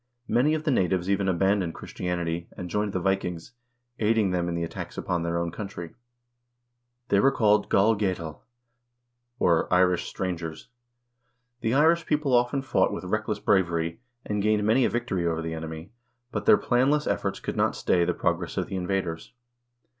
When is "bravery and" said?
13.37-14.41